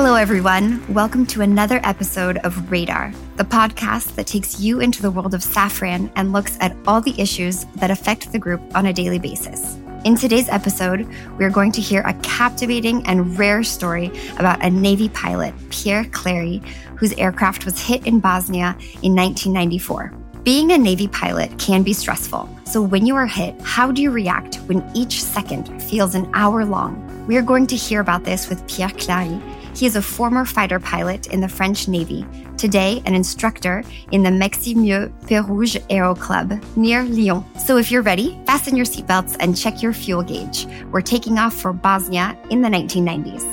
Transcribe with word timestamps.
Hello, 0.00 0.14
everyone. 0.14 0.80
Welcome 0.94 1.26
to 1.26 1.40
another 1.40 1.80
episode 1.82 2.36
of 2.38 2.70
Radar, 2.70 3.12
the 3.34 3.42
podcast 3.42 4.14
that 4.14 4.28
takes 4.28 4.60
you 4.60 4.78
into 4.78 5.02
the 5.02 5.10
world 5.10 5.34
of 5.34 5.40
Safran 5.40 6.08
and 6.14 6.32
looks 6.32 6.56
at 6.60 6.76
all 6.86 7.00
the 7.00 7.20
issues 7.20 7.64
that 7.74 7.90
affect 7.90 8.30
the 8.30 8.38
group 8.38 8.60
on 8.76 8.86
a 8.86 8.92
daily 8.92 9.18
basis. 9.18 9.74
In 10.04 10.14
today's 10.14 10.48
episode, 10.50 11.04
we 11.36 11.44
are 11.44 11.50
going 11.50 11.72
to 11.72 11.80
hear 11.80 12.02
a 12.02 12.14
captivating 12.20 13.04
and 13.08 13.36
rare 13.36 13.64
story 13.64 14.12
about 14.38 14.64
a 14.64 14.70
Navy 14.70 15.08
pilot, 15.08 15.52
Pierre 15.70 16.04
Clary, 16.04 16.62
whose 16.94 17.12
aircraft 17.14 17.64
was 17.64 17.80
hit 17.80 18.06
in 18.06 18.20
Bosnia 18.20 18.76
in 19.02 19.16
1994. 19.16 20.14
Being 20.44 20.70
a 20.70 20.78
Navy 20.78 21.08
pilot 21.08 21.58
can 21.58 21.82
be 21.82 21.92
stressful. 21.92 22.48
So, 22.66 22.80
when 22.80 23.04
you 23.04 23.16
are 23.16 23.26
hit, 23.26 23.60
how 23.62 23.90
do 23.90 24.00
you 24.00 24.12
react 24.12 24.58
when 24.68 24.88
each 24.94 25.24
second 25.24 25.82
feels 25.82 26.14
an 26.14 26.30
hour 26.34 26.64
long? 26.64 27.07
We 27.28 27.36
are 27.36 27.42
going 27.42 27.68
to 27.68 27.76
hear 27.76 28.00
about 28.00 28.24
this 28.24 28.48
with 28.48 28.66
Pierre 28.66 28.90
Clary 28.90 29.40
he 29.78 29.86
is 29.86 29.94
a 29.94 30.02
former 30.02 30.44
fighter 30.44 30.80
pilot 30.80 31.28
in 31.28 31.40
the 31.40 31.48
French 31.48 31.86
Navy, 31.86 32.26
today 32.56 33.00
an 33.06 33.14
instructor 33.14 33.84
in 34.10 34.24
the 34.24 34.30
Meximieux 34.30 35.08
Pérouge 35.26 35.80
Aero 35.88 36.16
Club 36.16 36.60
near 36.74 37.04
Lyon. 37.04 37.44
So 37.56 37.76
if 37.76 37.88
you're 37.88 38.02
ready, 38.02 38.36
fasten 38.44 38.76
your 38.76 38.86
seatbelts 38.86 39.36
and 39.38 39.56
check 39.56 39.80
your 39.80 39.92
fuel 39.92 40.24
gauge. 40.24 40.66
We're 40.90 41.00
taking 41.00 41.38
off 41.38 41.54
for 41.54 41.72
Bosnia 41.72 42.36
in 42.50 42.60
the 42.60 42.68
1990s. 42.68 43.46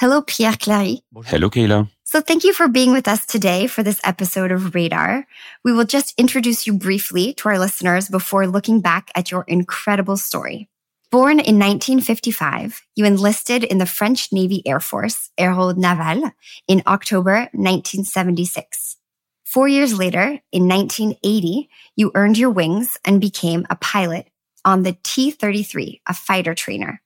Hello, 0.00 0.22
Pierre 0.22 0.56
Clary. 0.58 1.02
Hello, 1.26 1.48
Kayla. 1.48 1.88
So 2.10 2.20
thank 2.20 2.42
you 2.42 2.52
for 2.52 2.66
being 2.66 2.90
with 2.90 3.06
us 3.06 3.24
today 3.24 3.68
for 3.68 3.84
this 3.84 4.00
episode 4.02 4.50
of 4.50 4.74
Radar. 4.74 5.28
We 5.64 5.72
will 5.72 5.84
just 5.84 6.12
introduce 6.18 6.66
you 6.66 6.72
briefly 6.72 7.34
to 7.34 7.48
our 7.50 7.56
listeners 7.56 8.08
before 8.08 8.48
looking 8.48 8.80
back 8.80 9.12
at 9.14 9.30
your 9.30 9.44
incredible 9.46 10.16
story. 10.16 10.68
Born 11.12 11.38
in 11.38 11.56
1955, 11.56 12.82
you 12.96 13.04
enlisted 13.04 13.62
in 13.62 13.78
the 13.78 13.86
French 13.86 14.32
Navy 14.32 14.60
Air 14.66 14.80
Force, 14.80 15.30
Aéronaval, 15.38 16.32
in 16.66 16.82
October 16.84 17.48
1976. 17.52 18.96
Four 19.44 19.68
years 19.68 19.96
later, 19.96 20.40
in 20.50 20.66
1980, 20.66 21.68
you 21.94 22.10
earned 22.16 22.38
your 22.38 22.50
wings 22.50 22.98
and 23.04 23.20
became 23.20 23.68
a 23.70 23.76
pilot 23.76 24.26
on 24.64 24.82
the 24.82 24.96
T-33, 25.04 26.00
a 26.08 26.14
fighter 26.14 26.56
trainer. 26.56 27.00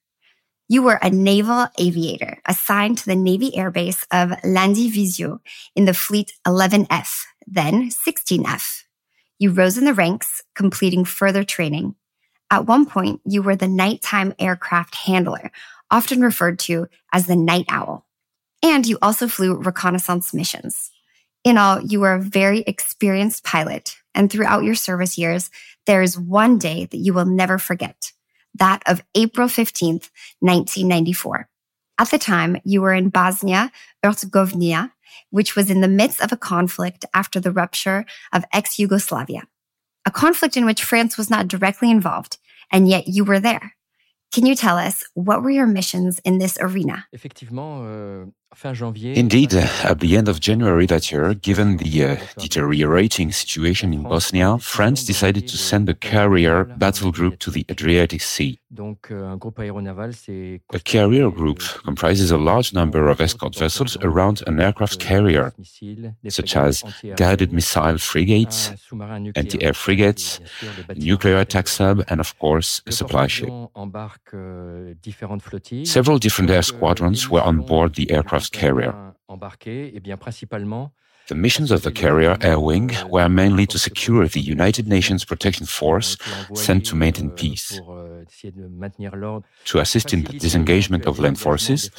You 0.66 0.82
were 0.82 0.98
a 1.02 1.10
naval 1.10 1.66
aviator 1.78 2.38
assigned 2.46 2.96
to 2.98 3.04
the 3.04 3.14
Navy 3.14 3.54
Air 3.54 3.70
Base 3.70 4.06
of 4.10 4.30
Landivisiau 4.42 5.40
in 5.76 5.84
the 5.84 5.92
Fleet 5.92 6.32
11F, 6.46 7.24
then 7.46 7.90
16F. 7.90 8.84
You 9.38 9.50
rose 9.50 9.76
in 9.76 9.84
the 9.84 9.92
ranks, 9.92 10.40
completing 10.54 11.04
further 11.04 11.44
training. 11.44 11.96
At 12.50 12.66
one 12.66 12.86
point, 12.86 13.20
you 13.26 13.42
were 13.42 13.56
the 13.56 13.68
nighttime 13.68 14.32
aircraft 14.38 14.94
handler, 14.94 15.50
often 15.90 16.22
referred 16.22 16.58
to 16.60 16.86
as 17.12 17.26
the 17.26 17.36
night 17.36 17.66
owl. 17.68 18.06
And 18.62 18.86
you 18.86 18.96
also 19.02 19.28
flew 19.28 19.56
reconnaissance 19.56 20.32
missions. 20.32 20.90
In 21.44 21.58
all, 21.58 21.82
you 21.82 22.00
were 22.00 22.14
a 22.14 22.22
very 22.22 22.60
experienced 22.60 23.44
pilot. 23.44 23.96
And 24.14 24.32
throughout 24.32 24.64
your 24.64 24.76
service 24.76 25.18
years, 25.18 25.50
there 25.84 26.00
is 26.00 26.18
one 26.18 26.56
day 26.56 26.86
that 26.86 26.96
you 26.96 27.12
will 27.12 27.26
never 27.26 27.58
forget 27.58 28.12
that 28.54 28.82
of 28.86 29.02
April 29.14 29.48
15th, 29.48 30.10
1994. 30.40 31.48
At 31.98 32.10
the 32.10 32.18
time, 32.18 32.56
you 32.64 32.82
were 32.82 32.92
in 32.92 33.08
Bosnia 33.08 33.70
Herzegovina, 34.02 34.92
which 35.30 35.54
was 35.54 35.70
in 35.70 35.80
the 35.80 35.88
midst 35.88 36.20
of 36.20 36.32
a 36.32 36.36
conflict 36.36 37.04
after 37.14 37.40
the 37.40 37.52
rupture 37.52 38.04
of 38.32 38.44
ex 38.52 38.78
Yugoslavia, 38.78 39.46
a 40.04 40.10
conflict 40.10 40.56
in 40.56 40.66
which 40.66 40.82
France 40.82 41.16
was 41.16 41.30
not 41.30 41.48
directly 41.48 41.90
involved, 41.90 42.38
and 42.70 42.88
yet 42.88 43.06
you 43.06 43.24
were 43.24 43.40
there. 43.40 43.74
Can 44.32 44.46
you 44.46 44.56
tell 44.56 44.76
us 44.76 45.04
what 45.14 45.42
were 45.42 45.50
your 45.50 45.66
missions 45.66 46.18
in 46.24 46.38
this 46.38 46.58
arena? 46.60 47.06
Euh, 47.84 48.26
Indeed, 49.16 49.54
at 49.54 50.00
the 50.00 50.16
end 50.16 50.28
of 50.28 50.40
January 50.40 50.86
that 50.86 51.10
year, 51.10 51.34
given 51.34 51.76
the 51.76 52.04
uh, 52.04 52.16
deteriorating 52.38 53.32
situation 53.32 53.92
in 53.92 54.02
Bosnia, 54.02 54.58
France 54.58 55.04
decided 55.04 55.48
to 55.48 55.56
send 55.56 55.88
a 55.88 55.94
carrier 55.94 56.64
battle 56.64 57.10
group 57.10 57.38
to 57.40 57.50
the 57.50 57.64
Adriatic 57.70 58.22
Sea. 58.22 58.58
Euh, 58.76 59.36
a 60.72 60.78
carrier 60.80 61.30
group 61.30 61.60
comprises 61.84 62.30
a 62.32 62.36
large 62.36 62.72
number 62.72 63.08
of 63.08 63.20
escort 63.20 63.56
vessels 63.56 63.96
around 64.02 64.42
an 64.46 64.60
aircraft 64.60 64.98
carrier, 64.98 65.52
such 66.28 66.56
as 66.56 66.82
guided 67.16 67.52
missile 67.52 67.98
frigates, 67.98 68.72
anti-air 69.36 69.74
frigates, 69.74 70.40
nuclear 70.96 71.38
attack 71.38 71.68
sub, 71.68 72.02
and 72.08 72.20
of 72.20 72.36
course, 72.38 72.82
a 72.86 72.92
supply 72.92 73.28
ship. 73.28 73.48
Euh, 74.32 74.94
Several 75.84 76.18
different 76.18 76.50
air 76.50 76.62
squadrons 76.62 77.30
were 77.30 77.42
on 77.42 77.60
board 77.60 77.94
the 77.94 78.10
aircraft 78.10 78.43
carrier. 78.50 78.94
Eh 79.30 80.86
the 81.28 81.34
missions 81.34 81.70
of 81.70 81.82
the 81.82 81.90
carrier 81.90 82.36
air 82.42 82.60
wing 82.60 82.90
were 83.08 83.28
mainly 83.28 83.66
to 83.66 83.78
secure 83.78 84.28
the 84.28 84.40
United 84.40 84.86
Nations 84.86 85.24
Protection 85.24 85.64
Force 85.66 86.18
sent 86.52 86.84
to 86.86 86.96
maintain 86.96 87.30
euh, 87.30 87.34
peace, 87.34 87.80
euh, 87.88 88.24
to 89.64 89.78
assist 89.78 90.12
in 90.12 90.22
the 90.24 90.38
disengagement 90.38 91.06
of 91.06 91.18
land 91.18 91.38
forces, 91.38 91.90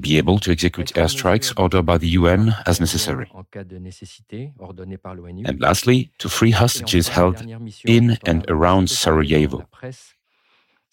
be 0.00 0.16
able 0.16 0.38
to 0.38 0.50
execute 0.50 0.94
airstrikes 0.94 1.52
ordered 1.58 1.84
by 1.84 1.98
the 1.98 2.08
UN 2.18 2.54
as 2.66 2.80
necessary, 2.80 3.30
and 5.44 5.60
lastly, 5.60 6.10
to 6.18 6.28
free 6.30 6.52
hostages 6.52 7.08
held 7.08 7.44
in 7.84 8.16
and 8.24 8.46
around 8.48 8.88
Sarajevo. 8.88 9.66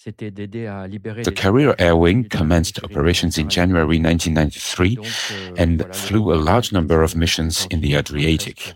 The 0.06 1.34
Carrier 1.36 1.76
Air 1.80 1.96
Wing 1.96 2.30
commenced 2.30 2.84
operations 2.84 3.38
in 3.38 3.50
January 3.50 4.00
1993 4.00 4.98
euh, 5.00 5.54
and 5.58 5.96
flew 5.96 6.32
a 6.34 6.36
large 6.36 6.72
number 6.72 7.02
of 7.02 7.16
missions 7.16 7.68
in 7.72 7.82
the 7.82 7.96
Adriatic 7.96 8.76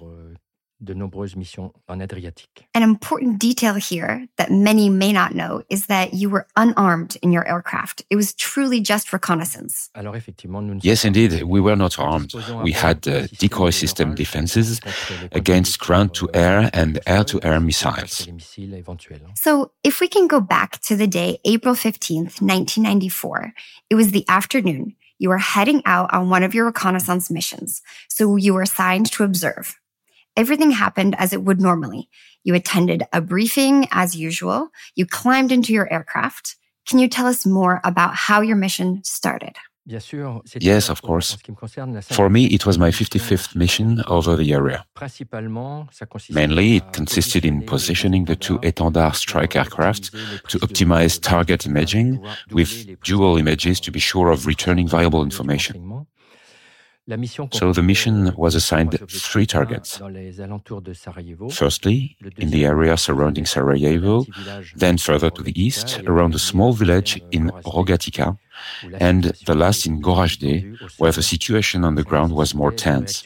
de 0.81 0.93
nombreuses 0.93 1.35
missions 1.35 1.71
en 1.87 2.01
Adriatique. 2.01 2.67
An 2.73 2.81
important 2.81 3.39
detail 3.39 3.75
here 3.75 4.27
that 4.37 4.49
many 4.51 4.89
may 4.89 5.13
not 5.13 5.33
know 5.33 5.61
is 5.69 5.85
that 5.85 6.13
you 6.13 6.29
were 6.29 6.47
unarmed 6.55 7.17
in 7.21 7.31
your 7.31 7.47
aircraft. 7.47 8.03
It 8.09 8.15
was 8.15 8.33
truly 8.33 8.81
just 8.81 9.13
reconnaissance. 9.13 9.89
Yes, 10.83 11.05
indeed, 11.05 11.43
we 11.43 11.61
were 11.61 11.75
not 11.75 11.99
armed. 11.99 12.33
We 12.63 12.71
had 12.71 13.07
uh, 13.07 13.27
decoy 13.37 13.69
system 13.71 14.15
defenses 14.15 14.81
against 15.31 15.79
ground 15.79 16.13
to 16.15 16.29
air 16.33 16.69
and 16.73 16.99
air 17.05 17.23
to 17.25 17.39
air 17.43 17.59
missiles. 17.59 18.27
So, 19.35 19.71
if 19.83 19.99
we 19.99 20.07
can 20.07 20.27
go 20.27 20.39
back 20.39 20.79
to 20.81 20.95
the 20.95 21.07
day, 21.07 21.39
April 21.45 21.75
15th, 21.75 22.41
1994, 22.41 23.53
it 23.89 23.95
was 23.95 24.11
the 24.11 24.25
afternoon. 24.27 24.95
You 25.21 25.29
were 25.29 25.37
heading 25.37 25.83
out 25.85 26.11
on 26.11 26.31
one 26.31 26.41
of 26.41 26.55
your 26.55 26.65
reconnaissance 26.65 27.29
missions. 27.29 27.83
So 28.07 28.37
you 28.37 28.55
were 28.55 28.63
assigned 28.63 29.11
to 29.11 29.23
observe. 29.23 29.79
Everything 30.37 30.71
happened 30.71 31.15
as 31.17 31.33
it 31.33 31.43
would 31.43 31.61
normally. 31.61 32.09
You 32.43 32.55
attended 32.55 33.03
a 33.13 33.21
briefing 33.21 33.87
as 33.91 34.15
usual. 34.15 34.69
You 34.95 35.05
climbed 35.05 35.51
into 35.51 35.73
your 35.73 35.91
aircraft. 35.91 36.55
Can 36.87 36.99
you 36.99 37.07
tell 37.07 37.27
us 37.27 37.45
more 37.45 37.81
about 37.83 38.15
how 38.15 38.41
your 38.41 38.55
mission 38.55 39.03
started? 39.03 39.55
Yes, 40.59 40.89
of 40.89 41.01
course. 41.01 41.37
For 42.03 42.29
me, 42.29 42.45
it 42.45 42.65
was 42.67 42.77
my 42.77 42.91
55th 42.91 43.55
mission 43.55 44.03
over 44.07 44.35
the 44.35 44.53
area. 44.53 44.85
Mainly, 46.29 46.75
it 46.77 46.93
consisted 46.93 47.45
in 47.45 47.65
positioning 47.65 48.25
the 48.25 48.35
two 48.35 48.59
Étendard 48.59 49.15
strike 49.15 49.55
aircraft 49.55 50.11
to 50.49 50.59
optimize 50.59 51.19
target 51.19 51.65
imaging 51.65 52.23
with 52.51 53.01
dual 53.01 53.37
images 53.37 53.79
to 53.81 53.91
be 53.91 53.99
sure 53.99 54.29
of 54.29 54.45
returning 54.45 54.87
viable 54.87 55.23
information. 55.23 56.05
So 57.51 57.73
the 57.73 57.81
mission 57.81 58.31
was 58.37 58.53
assigned 58.53 58.97
three 59.09 59.47
targets. 59.47 59.99
Firstly, 61.51 62.15
in 62.37 62.51
the 62.51 62.65
area 62.65 62.95
surrounding 62.95 63.45
Sarajevo, 63.45 64.25
then 64.75 64.97
further 64.97 65.31
to 65.31 65.41
the 65.41 65.59
east, 65.59 65.99
around 66.05 66.35
a 66.35 66.39
small 66.39 66.73
village 66.73 67.19
in 67.31 67.49
Rogatica, 67.65 68.37
and 68.99 69.23
the 69.47 69.55
last 69.55 69.87
in 69.87 69.99
Goražde, 70.01 70.77
where 70.99 71.11
the 71.11 71.23
situation 71.23 71.83
on 71.83 71.95
the 71.95 72.03
ground 72.03 72.33
was 72.33 72.53
more 72.53 72.71
tense. 72.71 73.25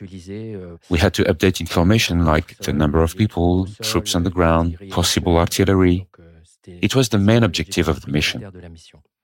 We 0.89 0.97
had 0.97 1.13
to 1.15 1.23
update 1.25 1.59
information 1.59 2.23
like 2.23 2.57
the 2.59 2.73
number 2.73 3.03
of 3.03 3.17
people, 3.17 3.67
troops 3.81 4.15
on 4.15 4.23
the 4.23 4.29
ground, 4.29 4.77
possible 4.89 5.37
artillery. 5.37 6.07
It 6.65 6.95
was 6.95 7.09
the 7.09 7.19
main 7.19 7.43
objective 7.43 7.89
of 7.89 8.01
the 8.01 8.11
mission. 8.11 8.41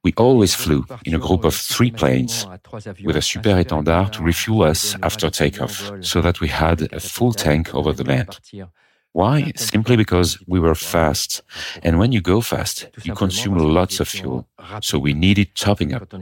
We 0.03 0.13
always 0.17 0.55
flew 0.55 0.85
in 1.05 1.13
a 1.13 1.19
group 1.19 1.43
of 1.43 1.53
three 1.53 1.91
planes 1.91 2.47
with 3.03 3.15
a 3.15 3.21
super 3.21 3.55
étendard 3.63 4.11
to 4.13 4.23
refuel 4.23 4.63
us 4.63 4.95
after 5.03 5.29
takeoff 5.29 5.91
so 6.01 6.21
that 6.21 6.39
we 6.41 6.47
had 6.47 6.91
a 6.91 6.99
full 6.99 7.33
tank 7.33 7.75
over 7.75 7.93
the 7.93 8.03
land. 8.03 8.39
Why? 9.13 9.51
Simply 9.57 9.97
because 9.97 10.39
we 10.47 10.59
were 10.59 10.73
fast. 10.73 11.41
And 11.83 11.99
when 11.99 12.13
you 12.13 12.21
go 12.21 12.39
fast, 12.39 12.87
you 13.03 13.13
consume 13.13 13.57
lots 13.57 13.99
of 13.99 14.07
fuel. 14.07 14.47
So 14.81 14.97
we 14.97 15.13
needed 15.13 15.53
topping 15.53 15.93
up. 15.93 16.13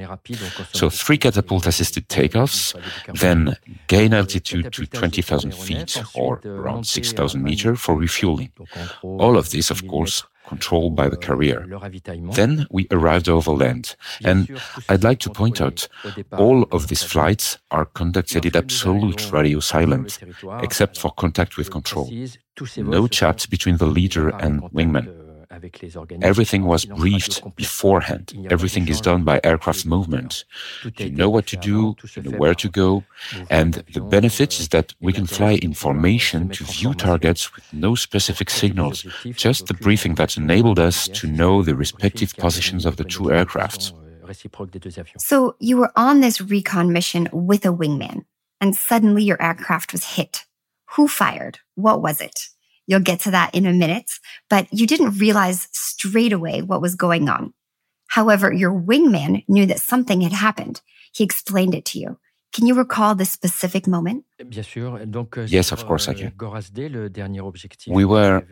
So 0.74 0.90
three 0.90 1.20
catapult 1.20 1.68
assisted 1.68 2.10
takeoffs, 2.10 2.76
then 3.14 3.56
gain 3.88 4.14
altitude 4.14 4.74
to 4.74 4.88
20,000 4.88 5.54
feet 5.54 6.02
or 6.16 6.42
around 6.44 6.88
6,000 6.88 7.44
meters 7.44 7.80
for 7.80 7.96
refueling. 7.96 8.52
All 9.04 9.38
of 9.38 9.52
this, 9.52 9.70
of 9.70 9.88
course, 9.88 10.24
controlled 10.50 10.96
by 10.96 11.08
the 11.08 11.18
carrier. 11.18 11.60
Then 12.34 12.66
we 12.72 12.88
arrived 12.92 13.30
over 13.30 13.52
land. 13.52 13.96
And 14.26 14.60
I'd 14.90 15.04
like 15.04 15.20
to 15.20 15.30
point 15.30 15.62
out, 15.62 15.88
all 16.38 16.64
of 16.72 16.88
these 16.88 17.04
flights 17.04 17.58
are 17.72 17.86
conducted 17.86 18.46
in 18.46 18.58
absolute 18.58 19.32
radio 19.32 19.60
silence, 19.60 20.20
except 20.62 21.00
for 21.00 21.12
contact 21.12 21.58
with 21.58 21.70
control. 21.72 22.12
No 22.78 23.08
chat 23.08 23.48
between 23.50 23.78
the 23.78 23.86
leader 23.86 24.30
and 24.30 24.62
wingman. 24.74 25.29
Everything 26.22 26.66
was 26.66 26.86
briefed 26.86 27.56
beforehand. 27.56 28.34
Everything 28.50 28.88
is 28.88 29.02
done 29.02 29.24
by 29.24 29.40
aircraft 29.44 29.86
movement. 29.86 30.46
You 30.98 31.12
know 31.12 31.30
what 31.30 31.48
to 31.48 31.58
do, 31.58 31.96
you 32.16 32.24
know 32.24 32.38
where 32.38 32.56
to 32.56 32.70
go, 32.70 33.04
and 33.50 33.84
the 33.94 34.02
benefit 34.02 34.60
is 34.60 34.70
that 34.70 34.94
we 35.00 35.14
can 35.14 35.26
fly 35.26 35.54
in 35.54 35.74
formation 35.74 36.50
to 36.50 36.64
view 36.64 36.94
targets 36.94 37.56
with 37.56 37.66
no 37.74 37.96
specific 37.96 38.50
signals, 38.50 39.06
just 39.32 39.68
the 39.68 39.74
briefing 39.74 40.16
that 40.16 40.38
enabled 40.38 40.80
us 40.80 41.08
to 41.10 41.28
know 41.28 41.64
the 41.64 41.76
respective 41.76 42.36
positions 42.38 42.86
of 42.86 42.98
the 42.98 43.04
two 43.04 43.32
aircraft. 43.32 43.94
So 45.18 45.56
you 45.60 45.78
were 45.78 45.92
on 45.96 46.22
this 46.22 46.40
recon 46.40 46.94
mission 46.94 47.28
with 47.32 47.66
a 47.66 47.74
wingman, 47.74 48.26
and 48.62 48.76
suddenly 48.76 49.24
your 49.24 49.42
aircraft 49.42 49.92
was 49.92 50.04
hit. 50.04 50.46
Who 50.96 51.08
fired? 51.08 51.60
What 51.76 52.02
was 52.02 52.22
it? 52.22 52.50
You'll 52.90 53.02
get 53.02 53.20
to 53.22 53.32
that 53.32 53.54
in 53.54 53.68
a 53.68 53.72
minute, 53.72 54.10
but 54.50 54.66
you 54.72 54.88
didn't 54.88 55.20
realize 55.20 55.68
straight 55.72 56.34
away 56.34 56.64
what 56.64 56.82
was 56.82 56.96
going 56.96 57.30
on. 57.30 57.54
However, 58.08 58.52
your 58.52 58.74
wingman 58.74 59.44
knew 59.48 59.68
that 59.68 59.80
something 59.80 60.22
had 60.22 60.34
happened. 60.34 60.82
He 61.14 61.24
explained 61.24 61.76
it 61.76 61.86
to 61.86 62.00
you. 62.00 62.18
Can 62.52 62.66
you 62.66 62.74
recall 62.74 63.14
the 63.14 63.26
specific 63.26 63.86
moment? 63.86 64.26
Euh, 64.40 65.46
yes, 65.48 65.72
of 65.72 65.86
course 65.86 66.08
I 66.08 66.16
can. 66.16 66.32
We 67.88 68.06
were 68.06 68.44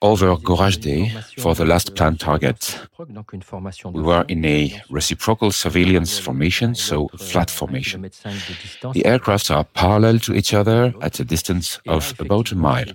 over 0.00 0.36
Goražde 0.36 1.10
for 1.40 1.54
the 1.54 1.64
last 1.64 1.94
planned 1.94 2.20
target. 2.20 2.78
We 2.98 4.02
were 4.02 4.24
in 4.28 4.44
a 4.44 4.80
reciprocal 4.90 5.50
surveillance 5.50 6.18
formation, 6.18 6.74
so 6.74 7.08
flat 7.18 7.50
formation. 7.50 8.02
The 8.02 9.02
aircrafts 9.04 9.54
are 9.54 9.64
parallel 9.64 10.18
to 10.20 10.34
each 10.34 10.54
other 10.54 10.94
at 11.00 11.18
a 11.20 11.24
distance 11.24 11.80
of 11.86 12.14
about 12.18 12.52
a 12.52 12.56
mile. 12.56 12.86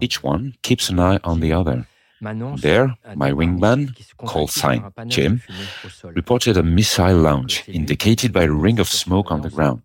Each 0.00 0.22
one 0.22 0.54
keeps 0.62 0.90
an 0.90 1.00
eye 1.00 1.18
on 1.24 1.40
the 1.40 1.52
other. 1.52 1.86
There, 2.20 2.94
my 3.16 3.32
wingman, 3.32 3.96
called 4.16 4.50
sign 4.52 4.92
Jim, 5.08 5.42
reported 6.04 6.56
a 6.56 6.62
missile 6.62 7.16
launch 7.16 7.68
indicated 7.68 8.32
by 8.32 8.44
a 8.44 8.52
ring 8.52 8.78
of 8.78 8.88
smoke 8.88 9.32
on 9.32 9.40
the 9.40 9.50
ground. 9.50 9.82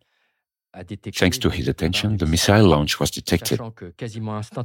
Thanks 1.14 1.38
to 1.40 1.50
his 1.50 1.68
attention, 1.68 2.18
the 2.18 2.26
missile 2.26 2.68
launch 2.68 3.00
was 3.00 3.12
detected. 3.12 3.60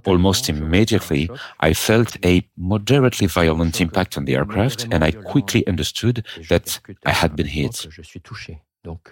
Almost 0.05 0.49
immediately, 0.49 1.31
I 1.61 1.73
felt 1.73 2.17
a 2.25 2.47
moderately 2.57 3.27
violent 3.27 3.81
impact 3.81 4.17
on 4.17 4.25
the 4.25 4.35
aircraft, 4.35 4.87
and 4.91 5.05
I 5.05 5.13
quickly 5.13 5.67
understood 5.67 6.27
that 6.49 6.81
I 7.07 7.13
had 7.13 7.37
been 7.37 7.47
hit. 7.47 7.87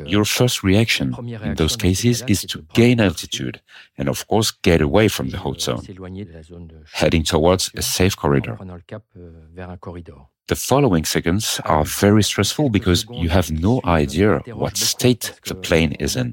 Your 0.05 0.25
first 0.25 0.63
reaction 0.63 1.15
in 1.43 1.55
those 1.55 1.77
cases 1.77 2.23
is 2.27 2.41
to 2.43 2.65
gain 2.75 3.01
altitude 3.01 3.61
and, 3.97 4.09
of 4.09 4.27
course, 4.27 4.51
get 4.51 4.81
away 4.81 5.09
from 5.09 5.31
the 5.31 5.39
hot 5.39 5.61
zone, 5.61 5.83
heading 6.93 7.23
towards 7.23 7.71
a 7.77 7.83
safe 7.83 8.17
corridor. 8.17 8.59
The 10.49 10.57
following 10.57 11.05
seconds 11.05 11.61
are 11.65 11.85
very 11.85 12.25
stressful 12.25 12.71
because 12.71 13.07
you 13.13 13.29
have 13.29 13.53
no 13.53 13.81
idea 13.85 14.41
what 14.53 14.77
state 14.77 15.39
the 15.47 15.55
plane 15.55 15.93
is 15.93 16.17
in. 16.17 16.33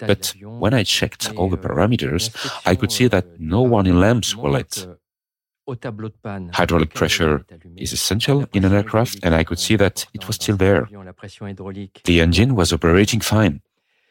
But 0.00 0.32
when 0.40 0.72
I 0.72 0.82
checked 0.84 1.30
all 1.36 1.50
the 1.50 1.58
parameters, 1.58 2.30
I 2.64 2.74
could 2.74 2.90
see 2.90 3.06
that 3.08 3.38
no 3.38 3.60
warning 3.60 4.00
lamps 4.00 4.34
were 4.34 4.50
lit. 4.50 4.86
Hydraulic 5.66 6.92
pressure 6.94 7.44
is 7.76 7.92
essential 7.92 8.46
in 8.52 8.64
an 8.64 8.72
aircraft, 8.74 9.18
and 9.22 9.34
I 9.34 9.44
could 9.44 9.58
see 9.58 9.76
that 9.76 10.06
it 10.12 10.26
was 10.26 10.36
still 10.36 10.56
there. 10.56 10.86
The 12.04 12.20
engine 12.20 12.54
was 12.54 12.72
operating 12.72 13.20
fine, 13.20 13.62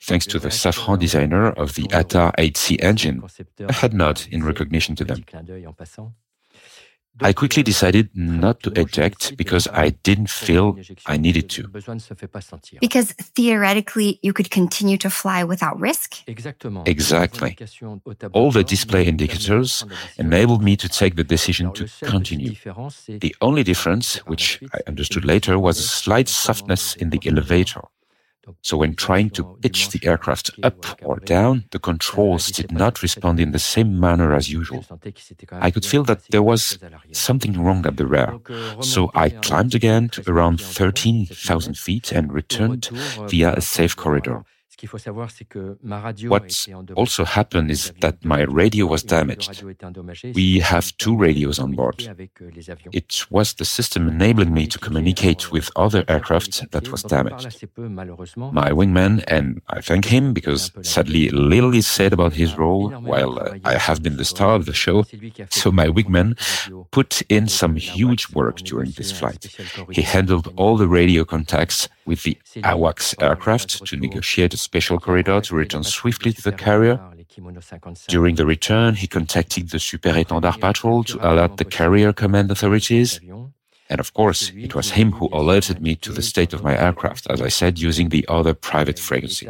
thanks 0.01 0.25
to 0.27 0.39
the 0.39 0.49
Safran 0.49 0.99
designer 0.99 1.51
of 1.51 1.75
the 1.75 1.83
Atar 1.89 2.33
8C 2.37 2.83
engine, 2.83 3.21
a 3.59 3.73
head 3.73 3.93
nod 3.93 4.23
in 4.31 4.43
recognition 4.43 4.95
to 4.95 5.03
them. 5.05 5.23
I 7.21 7.31
quickly 7.33 7.61
decided 7.61 8.09
not 8.15 8.63
to 8.63 8.71
eject 8.71 9.37
because 9.37 9.67
I 9.67 9.89
didn't 9.89 10.29
feel 10.29 10.77
I 11.05 11.17
needed 11.17 11.49
to. 11.51 11.67
Because 12.81 13.11
theoretically, 13.11 14.19
you 14.23 14.33
could 14.33 14.49
continue 14.49 14.97
to 14.97 15.09
fly 15.09 15.43
without 15.43 15.79
risk? 15.79 16.15
Exactly. 16.27 17.57
All 18.33 18.51
the 18.51 18.63
display 18.63 19.05
indicators 19.05 19.85
enabled 20.17 20.63
me 20.63 20.75
to 20.77 20.89
take 20.89 21.15
the 21.15 21.23
decision 21.23 21.71
to 21.73 21.87
continue. 22.01 22.55
The 23.07 23.35
only 23.41 23.63
difference, 23.63 24.17
which 24.25 24.59
I 24.73 24.79
understood 24.87 25.23
later, 25.23 25.59
was 25.59 25.77
a 25.79 25.83
slight 25.83 26.27
softness 26.27 26.95
in 26.95 27.11
the 27.11 27.19
elevator. 27.25 27.81
So 28.61 28.77
when 28.77 28.95
trying 28.95 29.29
to 29.31 29.57
pitch 29.61 29.89
the 29.89 30.05
aircraft 30.07 30.51
up 30.63 30.85
or 31.01 31.19
down, 31.19 31.65
the 31.71 31.79
controls 31.79 32.47
did 32.47 32.71
not 32.71 33.01
respond 33.01 33.39
in 33.39 33.51
the 33.51 33.59
same 33.59 33.99
manner 33.99 34.33
as 34.33 34.51
usual. 34.51 34.85
I 35.51 35.71
could 35.71 35.85
feel 35.85 36.03
that 36.05 36.23
there 36.29 36.43
was 36.43 36.79
something 37.11 37.61
wrong 37.61 37.85
at 37.85 37.97
the 37.97 38.05
rear. 38.05 38.39
So 38.81 39.11
I 39.15 39.29
climbed 39.29 39.75
again 39.75 40.09
to 40.09 40.23
around 40.27 40.59
13,000 40.59 41.77
feet 41.77 42.11
and 42.11 42.33
returned 42.33 42.89
via 43.29 43.53
a 43.53 43.61
safe 43.61 43.95
corridor. 43.95 44.43
What 46.27 46.67
also 46.95 47.25
happened 47.25 47.71
is 47.71 47.93
that 48.01 48.25
my 48.25 48.41
radio 48.41 48.85
was 48.85 49.03
damaged. 49.03 49.63
We 50.33 50.59
have 50.59 50.95
two 50.97 51.15
radios 51.15 51.59
on 51.59 51.73
board. 51.73 52.07
Euh, 52.07 52.25
it 52.91 53.25
was 53.29 53.53
the 53.53 53.65
system 53.65 54.07
enabling 54.07 54.53
me 54.53 54.67
to 54.67 54.79
communicate 54.79 55.51
with 55.51 55.69
other 55.75 56.03
aircraft 56.07 56.71
that 56.71 56.89
was 56.89 57.03
damaged. 57.03 57.67
My 57.77 58.71
wingman, 58.71 59.23
and 59.27 59.61
I 59.69 59.81
thank 59.81 60.05
him 60.05 60.33
because 60.33 60.71
sadly 60.81 61.29
little 61.29 61.73
is 61.73 61.87
said 61.87 62.13
about 62.13 62.33
his 62.33 62.57
role 62.57 62.89
while 62.89 63.39
uh, 63.39 63.57
I 63.63 63.77
have 63.77 64.01
been 64.01 64.17
the 64.17 64.25
star 64.25 64.55
of 64.55 64.65
the 64.65 64.73
show. 64.73 65.05
So 65.49 65.71
my 65.71 65.87
wingman 65.87 66.35
put 66.91 67.21
in 67.29 67.47
some 67.47 67.75
huge 67.75 68.33
work 68.33 68.57
during 68.57 68.91
this 68.91 69.11
flight. 69.11 69.47
He 69.91 70.01
handled 70.01 70.53
all 70.55 70.77
the 70.77 70.87
radio 70.87 71.23
contacts 71.25 71.89
with 72.05 72.23
the 72.23 72.37
AWACS 72.57 73.15
aircraft 73.21 73.85
to 73.85 73.95
negotiate 73.95 74.53
a 74.53 74.57
special 74.57 74.99
corridor 74.99 75.41
to 75.41 75.55
return 75.55 75.83
swiftly 75.83 76.33
to 76.33 76.41
the 76.41 76.51
carrier. 76.51 76.99
During 78.07 78.35
the 78.35 78.45
return, 78.45 78.95
he 78.95 79.07
contacted 79.07 79.69
the 79.69 79.79
Super 79.79 80.13
Étendard 80.13 80.59
patrol 80.59 81.03
to 81.05 81.17
alert 81.19 81.57
the 81.57 81.65
carrier 81.65 82.13
command 82.13 82.51
authorities. 82.51 83.19
And 83.93 83.99
of 83.99 84.11
course, 84.15 84.51
it 84.55 84.73
was 84.73 84.89
him 84.89 85.11
who 85.11 85.29
alerted 85.31 85.79
me 85.79 85.93
to 85.97 86.11
the 86.11 86.23
state 86.23 86.51
of 86.51 86.63
my 86.63 86.75
aircraft, 86.75 87.27
as 87.29 87.39
I 87.43 87.49
said, 87.49 87.77
using 87.77 88.09
the 88.09 88.25
other 88.27 88.55
private 88.55 88.97
frequency. 88.97 89.47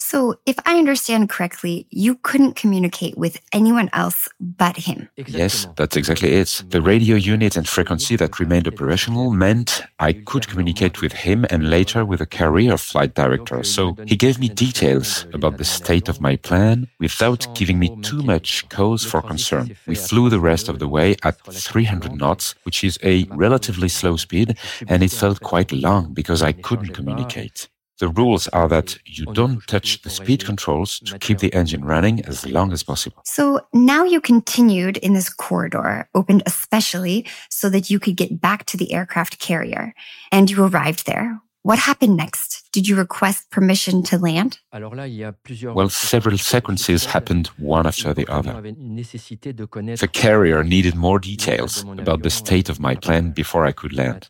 So, 0.00 0.34
if 0.46 0.56
I 0.66 0.78
understand 0.78 1.28
correctly, 1.28 1.86
you 1.90 2.16
couldn't 2.16 2.56
communicate 2.56 3.16
with 3.16 3.40
anyone 3.52 3.88
else 3.92 4.28
but 4.40 4.76
him. 4.76 5.08
Yes, 5.14 5.68
that's 5.76 5.96
exactly 5.96 6.32
it. 6.32 6.64
The 6.70 6.82
radio 6.82 7.14
unit 7.14 7.56
and 7.56 7.68
frequency 7.68 8.16
that 8.16 8.40
remained 8.40 8.66
operational 8.66 9.30
meant 9.30 9.84
I 10.00 10.12
could 10.12 10.48
communicate 10.48 11.00
with 11.00 11.12
him 11.12 11.46
and 11.48 11.70
later 11.70 12.04
with 12.04 12.20
a 12.20 12.26
carrier 12.26 12.76
flight 12.76 13.14
director. 13.14 13.62
So, 13.62 13.96
he 14.06 14.16
gave 14.16 14.40
me 14.40 14.48
details 14.48 15.24
about 15.32 15.58
the 15.58 15.64
state 15.64 16.08
of 16.08 16.20
my 16.20 16.34
plan 16.34 16.88
without 16.98 17.46
giving 17.54 17.78
me 17.78 17.96
too 18.02 18.24
much 18.24 18.68
cause 18.70 19.04
for 19.04 19.22
concern. 19.22 19.76
We 19.86 19.94
flew 19.94 20.30
the 20.30 20.40
rest 20.40 20.68
of 20.68 20.80
the 20.80 20.88
way 20.88 21.14
at 21.22 21.40
300 21.46 22.10
knots, 22.16 22.56
which 22.64 22.82
is 22.82 22.98
a 23.04 23.22
relatively 23.52 23.88
slow 23.88 24.16
speed, 24.16 24.48
and 24.88 25.02
it 25.02 25.12
felt 25.22 25.38
quite 25.52 25.70
long 25.72 26.14
because 26.14 26.40
I 26.42 26.52
couldn't 26.66 26.94
communicate. 26.98 27.68
The 27.98 28.08
rules 28.08 28.48
are 28.48 28.68
that 28.68 28.98
you 29.04 29.26
don't 29.40 29.60
touch 29.66 30.02
the 30.02 30.10
speed 30.10 30.40
controls 30.50 30.90
to 31.00 31.18
keep 31.18 31.38
the 31.38 31.52
engine 31.60 31.84
running 31.84 32.16
as 32.24 32.38
long 32.56 32.72
as 32.72 32.82
possible. 32.82 33.20
So 33.24 33.60
now 33.72 34.02
you 34.04 34.20
continued 34.20 34.96
in 35.06 35.12
this 35.12 35.28
corridor, 35.28 36.08
opened 36.14 36.42
especially 36.46 37.26
so 37.50 37.68
that 37.74 37.90
you 37.90 37.98
could 38.00 38.16
get 38.16 38.40
back 38.40 38.64
to 38.70 38.76
the 38.76 38.92
aircraft 38.92 39.38
carrier, 39.38 39.94
and 40.32 40.50
you 40.50 40.64
arrived 40.64 41.06
there. 41.06 41.28
What 41.62 41.78
happened 41.78 42.16
next? 42.16 42.51
Did 42.72 42.88
you 42.88 42.96
request 42.96 43.50
permission 43.50 44.02
to 44.04 44.18
land? 44.18 44.58
Well, 44.72 45.90
several 45.90 46.38
sequences 46.38 47.04
happened 47.04 47.48
one 47.58 47.86
after 47.86 48.14
the 48.14 48.26
other. 48.28 48.62
The 48.62 50.08
carrier 50.10 50.64
needed 50.64 50.94
more 50.94 51.18
details 51.18 51.82
about 51.82 52.22
the 52.22 52.30
state 52.30 52.70
of 52.70 52.80
my 52.80 52.94
plane 52.94 53.32
before 53.32 53.66
I 53.66 53.72
could 53.72 53.92
land. 53.92 54.28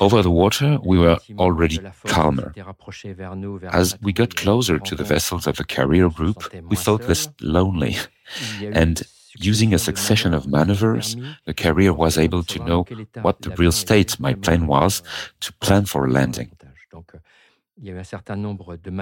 Over 0.00 0.22
the 0.22 0.30
water, 0.30 0.78
we 0.84 0.98
were 0.98 1.18
already 1.38 1.80
calmer. 2.06 2.54
As 3.72 3.98
we 4.00 4.12
got 4.12 4.36
closer 4.36 4.78
to 4.78 4.94
the 4.94 5.04
vessels 5.04 5.48
of 5.48 5.56
the 5.56 5.64
carrier 5.64 6.08
group, 6.08 6.54
we 6.70 6.76
felt 6.76 7.08
less 7.08 7.28
lonely. 7.40 7.96
And 8.60 9.02
Using 9.38 9.74
a 9.74 9.78
succession 9.78 10.32
of 10.34 10.46
maneuvers, 10.46 11.16
the 11.44 11.54
carrier 11.54 11.92
was 11.92 12.16
able 12.18 12.42
to 12.44 12.58
know 12.64 12.86
what 13.22 13.42
the 13.42 13.50
real 13.50 13.72
state 13.72 14.18
my 14.20 14.34
plane 14.34 14.66
was 14.66 15.02
to 15.40 15.52
plan 15.54 15.84
for 15.86 16.06
a 16.06 16.10
landing. 16.10 16.50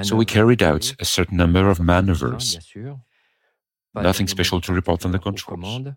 So 0.02 0.16
we 0.16 0.24
carried 0.24 0.62
out 0.62 0.94
a 0.98 1.04
certain 1.04 1.36
number 1.36 1.68
of 1.68 1.78
maneuvers. 1.80 2.58
Nothing 3.94 4.26
special 4.26 4.60
to 4.62 4.72
report 4.72 5.04
on 5.04 5.12
the 5.12 5.18
controls. 5.18 5.88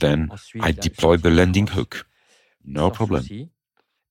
Then 0.00 0.30
I 0.60 0.72
deployed 0.72 1.22
the 1.22 1.30
landing 1.30 1.66
hook. 1.66 2.06
No 2.64 2.90
problem. 2.90 3.24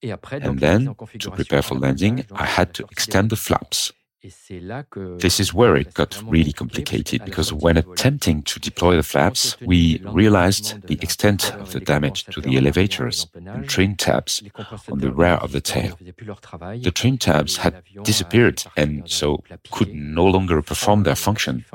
And 0.03 0.59
then, 0.59 0.95
to 1.19 1.31
prepare 1.31 1.61
for 1.63 1.75
landing, 1.75 2.25
I 2.31 2.45
had 2.45 2.73
to 2.75 2.83
extend 2.91 3.29
the 3.31 3.35
flaps. 3.35 3.91
This 4.23 5.39
is 5.39 5.53
where 5.53 5.75
it 5.75 5.95
got 5.95 6.21
really 6.27 6.53
complicated 6.53 7.25
because 7.25 7.51
when 7.51 7.77
attempting 7.77 8.43
to 8.43 8.59
deploy 8.59 8.95
the 8.95 9.03
flaps, 9.03 9.59
we 9.61 9.99
realized 10.05 10.85
the 10.87 10.99
extent 11.01 11.53
of 11.55 11.71
the 11.71 11.79
damage 11.79 12.25
to 12.25 12.39
the 12.39 12.55
elevators 12.55 13.25
and 13.33 13.67
trim 13.67 13.95
tabs 13.95 14.43
on 14.91 14.99
the 14.99 15.11
rear 15.11 15.35
of 15.35 15.53
the 15.53 15.61
tail. 15.61 15.97
The 15.99 16.91
trim 16.93 17.17
tabs 17.17 17.57
had 17.57 17.83
disappeared 18.03 18.63
and 18.77 19.09
so 19.09 19.43
could 19.71 19.93
no 19.93 20.25
longer 20.27 20.61
perform 20.61 21.01
their 21.03 21.15
function. 21.15 21.65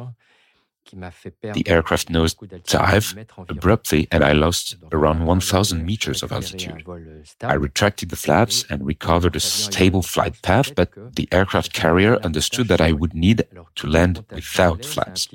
The 0.93 1.64
aircraft 1.66 2.11
nose 2.11 2.35
dive 2.66 3.14
abruptly 3.49 4.09
and 4.11 4.25
I 4.25 4.33
lost 4.33 4.76
around 4.93 5.26
1,000 5.26 5.85
meters 5.85 6.23
of 6.23 6.33
altitude. 6.33 6.85
I 7.43 7.55
retracted 7.55 8.11
the 8.11 8.16
flaps 8.16 8.64
and 8.71 8.87
recovered 8.87 9.37
a 9.37 9.40
stable 9.40 10.02
flight 10.02 10.40
path, 10.43 10.75
but 10.75 10.90
the 11.14 11.28
aircraft 11.33 11.73
carrier 11.73 12.19
understood 12.23 12.69
that 12.69 12.81
I 12.81 12.93
would 12.93 13.14
need 13.14 13.47
to 13.76 13.87
land 13.87 14.25
without 14.31 14.85
flaps. 14.85 15.28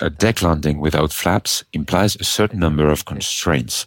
A 0.00 0.10
deck 0.10 0.42
landing 0.42 0.78
without 0.80 1.12
flaps 1.12 1.64
implies 1.72 2.16
a 2.16 2.24
certain 2.24 2.60
number 2.60 2.88
of 2.88 3.04
constraints, 3.04 3.86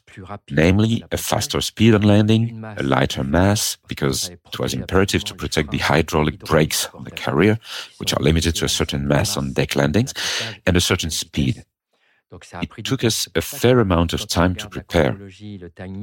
namely 0.49 1.03
a 1.11 1.17
faster 1.17 1.61
speed 1.61 1.93
on 1.93 2.01
landing, 2.01 2.63
a 2.77 2.83
lighter 2.83 3.23
mass, 3.23 3.77
because 3.87 4.29
it 4.29 4.59
was 4.59 4.73
imperative 4.73 5.23
to 5.25 5.35
protect 5.35 5.71
the 5.71 5.77
hydraulic 5.77 6.39
brakes 6.39 6.87
on 6.93 7.03
the 7.03 7.11
carrier, 7.11 7.57
which 7.97 8.13
are 8.13 8.21
limited 8.21 8.55
to 8.55 8.65
a 8.65 8.69
certain 8.69 9.07
mass 9.07 9.37
on 9.37 9.53
deck 9.53 9.75
landings, 9.75 10.13
and 10.65 10.75
a 10.75 10.81
certain 10.81 10.98
certain 10.99 11.11
speed. 11.11 11.63
It 12.61 12.85
took 12.85 13.03
us 13.03 13.27
a 13.33 13.41
fair 13.41 13.79
amount 13.79 14.13
of 14.13 14.27
time 14.27 14.53
to 14.55 14.69
prepare. 14.69 15.17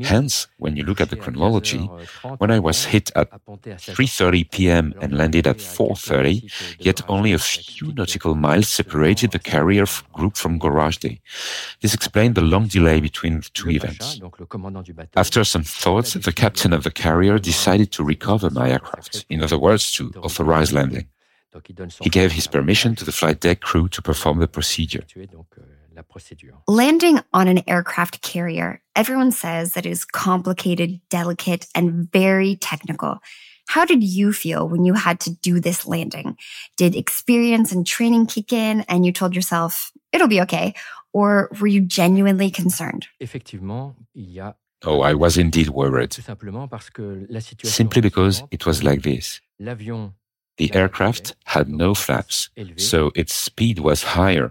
Hence, 0.02 0.48
when 0.58 0.74
you 0.74 0.82
look 0.82 1.00
at 1.00 1.10
the 1.10 1.16
chronology, 1.16 1.88
when 2.38 2.50
I 2.50 2.58
was 2.58 2.86
hit 2.86 3.12
at 3.14 3.30
3:30 3.46 4.50
p.m. 4.50 4.92
and 5.00 5.16
landed 5.16 5.46
at 5.46 5.58
4:30, 5.58 6.42
yet 6.80 7.00
only 7.08 7.32
a 7.32 7.38
few 7.38 7.92
nautical 7.92 8.34
miles 8.34 8.68
separated 8.68 9.30
the 9.30 9.38
carrier 9.38 9.86
group 10.12 10.36
from 10.36 10.58
Goražde. 10.58 11.20
This 11.80 11.94
explained 11.94 12.34
the 12.34 12.48
long 12.52 12.66
delay 12.66 12.98
between 13.00 13.34
the 13.42 13.50
two 13.54 13.70
events. 13.70 14.20
After 15.14 15.44
some 15.44 15.64
thoughts, 15.82 16.14
the 16.14 16.32
captain 16.44 16.72
of 16.72 16.82
the 16.82 16.96
carrier 17.04 17.38
decided 17.38 17.92
to 17.92 18.02
recover 18.02 18.50
my 18.50 18.66
aircraft, 18.74 19.26
in 19.28 19.42
other 19.44 19.60
words, 19.60 19.92
to 19.92 20.02
authorize 20.26 20.72
landing. 20.72 21.06
He 22.02 22.10
gave 22.10 22.32
his 22.32 22.46
permission 22.46 22.94
to 22.96 23.04
the 23.04 23.12
flight 23.12 23.40
deck 23.40 23.60
crew 23.60 23.88
to 23.88 24.02
perform 24.02 24.38
the 24.38 24.48
procedure. 24.48 25.04
Landing 26.68 27.20
on 27.32 27.48
an 27.48 27.62
aircraft 27.66 28.20
carrier, 28.22 28.82
everyone 28.94 29.32
says 29.32 29.72
that 29.72 29.86
it 29.86 29.90
is 29.90 30.04
complicated, 30.04 31.00
delicate, 31.08 31.66
and 31.74 32.10
very 32.12 32.56
technical. 32.56 33.18
How 33.68 33.84
did 33.84 34.02
you 34.02 34.32
feel 34.32 34.68
when 34.68 34.84
you 34.84 34.94
had 34.94 35.18
to 35.20 35.30
do 35.30 35.58
this 35.58 35.86
landing? 35.86 36.36
Did 36.76 36.94
experience 36.94 37.72
and 37.72 37.86
training 37.86 38.26
kick 38.26 38.52
in 38.52 38.82
and 38.88 39.04
you 39.04 39.12
told 39.12 39.34
yourself, 39.34 39.90
it'll 40.12 40.28
be 40.28 40.40
okay? 40.42 40.74
Or 41.12 41.50
were 41.60 41.66
you 41.66 41.80
genuinely 41.80 42.50
concerned? 42.50 43.08
Oh, 44.84 45.00
I 45.00 45.14
was 45.14 45.36
indeed 45.38 45.70
worried. 45.70 46.12
Simply 47.64 48.02
because 48.02 48.42
it 48.50 48.66
was 48.66 48.84
like 48.84 49.02
this. 49.02 49.40
The 50.56 50.74
aircraft 50.74 51.34
had 51.44 51.68
no 51.68 51.94
flaps, 51.94 52.48
so 52.76 53.12
its 53.14 53.34
speed 53.34 53.78
was 53.78 54.02
higher. 54.02 54.50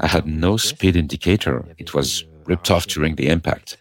I 0.00 0.06
had 0.06 0.26
no 0.26 0.56
speed 0.58 0.96
indicator. 0.96 1.64
It 1.78 1.94
was 1.94 2.24
ripped 2.44 2.70
off 2.70 2.86
during 2.86 3.16
the 3.16 3.28
impact. 3.28 3.78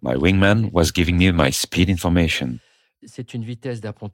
My 0.00 0.14
wingman 0.14 0.72
was 0.72 0.92
giving 0.92 1.18
me 1.18 1.30
my 1.32 1.50
speed 1.50 1.90
information. 1.90 2.60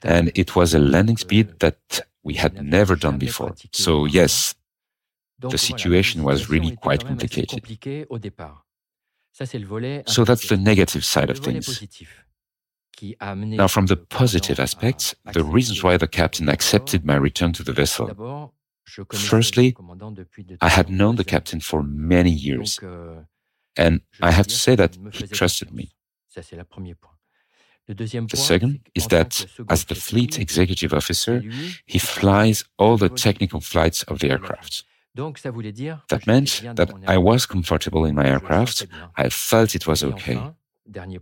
And 0.03 0.31
it 0.35 0.55
was 0.55 0.73
a 0.73 0.79
landing 0.79 1.17
speed 1.17 1.59
that 1.59 2.01
we 2.23 2.33
had 2.33 2.61
never 2.63 2.95
done 2.95 3.17
before. 3.17 3.55
So, 3.71 4.05
yes, 4.05 4.55
the 5.39 5.57
situation 5.57 6.23
was 6.23 6.49
really 6.49 6.75
quite 6.75 7.05
complicated. 7.05 7.61
So, 10.07 10.23
that's 10.23 10.47
the 10.47 10.57
negative 10.57 11.05
side 11.05 11.29
of 11.29 11.39
things. 11.39 11.67
Now, 13.19 13.67
from 13.67 13.85
the 13.87 13.97
positive 13.97 14.59
aspects, 14.59 15.15
the 15.33 15.43
reasons 15.43 15.83
why 15.83 15.97
the 15.97 16.07
captain 16.07 16.49
accepted 16.49 17.05
my 17.05 17.15
return 17.15 17.53
to 17.53 17.63
the 17.63 17.73
vessel. 17.73 18.53
Firstly, 19.13 19.75
I 20.61 20.69
had 20.69 20.89
known 20.89 21.15
the 21.15 21.23
captain 21.23 21.59
for 21.59 21.83
many 21.83 22.29
years, 22.29 22.79
and 23.75 24.01
I 24.21 24.31
have 24.31 24.47
to 24.47 24.55
say 24.55 24.75
that 24.75 24.97
he 25.11 25.27
trusted 25.27 25.73
me. 25.73 25.91
The 27.87 28.37
second 28.37 28.79
is 28.95 29.07
that, 29.07 29.45
as 29.69 29.85
the 29.85 29.95
fleet 29.95 30.39
executive 30.39 30.93
officer, 30.93 31.43
he 31.85 31.99
flies 31.99 32.63
all 32.77 32.97
the 32.97 33.09
technical 33.09 33.61
flights 33.61 34.03
of 34.03 34.19
the 34.19 34.31
aircraft. 34.31 34.83
That 35.15 36.27
meant 36.27 36.61
that 36.75 36.93
I 37.07 37.17
was 37.17 37.45
comfortable 37.45 38.05
in 38.05 38.15
my 38.15 38.25
aircraft, 38.27 38.87
I 39.15 39.29
felt 39.29 39.75
it 39.75 39.87
was 39.87 40.03
okay, 40.03 40.41
and 40.87 41.19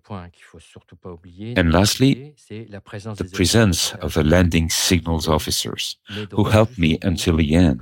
lastly, 1.71 2.35
the 2.49 3.29
presence 3.33 3.93
of 3.93 4.13
the 4.13 4.23
landing 4.23 4.69
signals 4.69 5.27
officers 5.27 5.97
who 6.31 6.43
helped 6.43 6.77
me 6.77 6.97
until 7.01 7.37
the 7.37 7.55
end. 7.55 7.81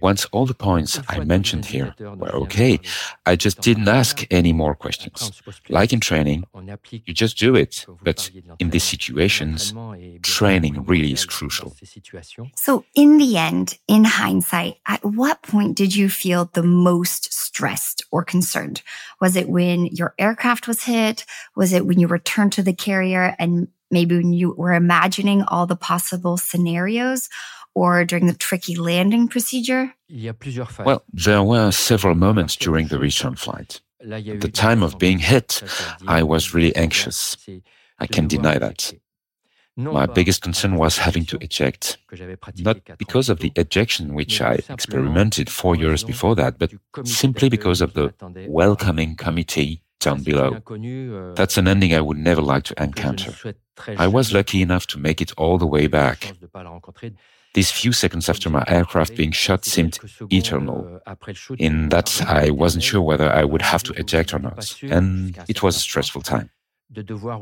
Once 0.00 0.24
all 0.32 0.46
the 0.46 0.54
points 0.54 1.00
I 1.08 1.20
mentioned 1.20 1.66
here 1.66 1.94
were 1.98 2.34
okay, 2.44 2.80
I 3.24 3.36
just 3.36 3.60
didn't 3.60 3.88
ask 3.88 4.26
any 4.30 4.52
more 4.52 4.74
questions. 4.74 5.42
Like 5.68 5.92
in 5.92 6.00
training, 6.00 6.44
you 6.90 7.14
just 7.14 7.38
do 7.38 7.54
it. 7.54 7.86
But 8.02 8.30
in 8.58 8.70
these 8.70 8.84
situations, 8.84 9.72
training 10.22 10.84
really 10.84 11.12
is 11.12 11.24
crucial. 11.24 11.74
So, 12.56 12.84
in 12.94 13.18
the 13.18 13.36
end, 13.36 13.78
in 13.86 14.04
hindsight, 14.04 14.78
at 14.86 15.04
what 15.04 15.42
point 15.42 15.76
did 15.76 15.94
you 15.94 16.08
feel 16.08 16.50
the 16.52 16.62
most 16.62 17.32
stressed 17.32 18.04
or 18.10 18.24
concerned? 18.24 18.82
Was 19.20 19.36
it 19.36 19.48
when 19.48 19.86
your 19.86 20.14
aircraft 20.18 20.63
was 20.66 20.82
hit? 20.82 21.24
Was 21.56 21.72
it 21.72 21.86
when 21.86 21.98
you 22.00 22.06
returned 22.06 22.52
to 22.52 22.62
the 22.62 22.72
carrier 22.74 23.34
and 23.38 23.68
maybe 23.90 24.16
when 24.16 24.32
you 24.32 24.52
were 24.52 24.72
imagining 24.74 25.42
all 25.42 25.66
the 25.66 25.76
possible 25.76 26.36
scenarios 26.36 27.28
or 27.74 28.04
during 28.04 28.26
the 28.26 28.34
tricky 28.34 28.76
landing 28.76 29.28
procedure? 29.28 29.94
Well, 30.84 31.02
there 31.12 31.42
were 31.42 31.70
several 31.72 32.14
moments 32.14 32.56
during 32.56 32.88
the 32.88 32.98
return 32.98 33.36
flight. 33.36 33.80
At 34.00 34.40
the 34.40 34.50
time 34.50 34.82
of 34.82 34.98
being 34.98 35.18
hit, 35.18 35.62
I 36.06 36.22
was 36.22 36.52
really 36.54 36.74
anxious. 36.76 37.36
I 37.98 38.06
can 38.06 38.28
deny 38.28 38.58
that. 38.58 38.92
My 39.76 40.06
biggest 40.06 40.42
concern 40.42 40.76
was 40.76 40.98
having 40.98 41.24
to 41.26 41.38
eject, 41.40 41.98
not 42.58 42.78
because 42.96 43.28
of 43.28 43.40
the 43.40 43.50
ejection 43.56 44.14
which 44.14 44.40
I 44.40 44.60
experimented 44.68 45.50
four 45.50 45.74
years 45.74 46.04
before 46.04 46.36
that, 46.36 46.60
but 46.60 46.72
simply 47.04 47.48
because 47.48 47.80
of 47.80 47.94
the 47.94 48.14
welcoming 48.46 49.16
committee 49.16 49.82
down 50.04 50.22
below. 50.22 50.52
Euh, 50.70 51.34
That's 51.34 51.56
an 51.58 51.66
ending 51.66 51.92
I 51.92 52.00
would 52.00 52.18
never 52.18 52.42
like 52.42 52.62
to 52.68 52.74
encounter. 52.82 53.32
I 53.98 54.06
was 54.06 54.32
lucky 54.32 54.60
enough 54.62 54.86
to 54.88 54.98
make 54.98 55.20
it 55.20 55.32
all 55.36 55.58
the 55.58 55.66
way 55.66 55.88
back. 55.88 56.32
These 57.54 57.70
few 57.70 57.92
seconds 57.92 58.28
after 58.28 58.50
my 58.50 58.64
aircraft 58.66 59.14
being 59.16 59.30
shot 59.32 59.64
seemed 59.64 59.98
eternal, 60.30 61.00
euh, 61.06 61.54
in 61.56 61.88
that 61.90 62.20
I 62.26 62.50
wasn't 62.50 62.82
sure 62.82 63.00
whether 63.00 63.30
I 63.30 63.44
would 63.44 63.62
have 63.62 63.82
to 63.84 63.92
eject 63.94 64.34
or 64.34 64.40
not, 64.40 64.74
and 64.90 65.36
it 65.48 65.62
was 65.62 65.76
a 65.76 65.80
stressful 65.80 66.22
time. 66.22 66.50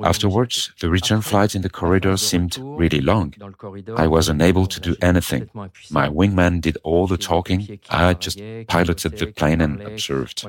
Afterwards, 0.05 0.73
the 0.81 0.91
return 0.91 1.21
flight 1.21 1.55
in 1.55 1.63
the 1.63 1.71
corridor 1.71 2.17
seemed 2.17 2.59
really 2.59 3.01
long. 3.01 3.35
I 3.97 4.07
was 4.07 4.29
unable 4.29 4.67
to 4.67 4.81
do 4.81 4.97
anything. 5.03 5.49
My 5.91 6.09
wingman 6.09 6.61
did 6.61 6.79
all 6.83 7.07
the 7.07 7.19
talking. 7.19 7.81
I 7.91 8.15
just 8.15 8.41
piloted 8.69 9.19
the 9.19 9.33
plane 9.33 9.61
and 9.61 9.81
observed. 9.83 10.45